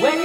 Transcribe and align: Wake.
Wake. 0.00 0.21